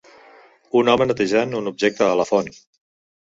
[0.79, 2.49] Un home netejant un objecte a la font.